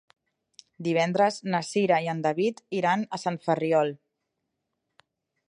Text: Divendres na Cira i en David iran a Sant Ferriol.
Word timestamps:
Divendres 0.87 1.37
na 1.55 1.59
Cira 1.67 1.99
i 2.07 2.09
en 2.15 2.23
David 2.27 2.65
iran 2.79 3.05
a 3.19 3.21
Sant 3.27 3.39
Ferriol. 3.45 3.95